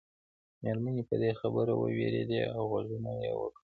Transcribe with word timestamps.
مېرمنې 0.61 1.03
په 1.09 1.15
دې 1.21 1.31
خبره 1.39 1.73
ووېرېدې 1.75 2.41
او 2.55 2.61
غږونه 2.71 3.11
یې 3.23 3.31
وکړل. 3.39 3.63